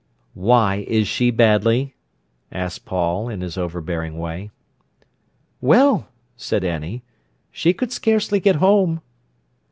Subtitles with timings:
[0.33, 1.93] "Why is she badly?"
[2.51, 4.49] asked Paul, in his overbearing way.
[5.61, 7.03] "Well!" said Annie.
[7.51, 9.01] "She could scarcely get home."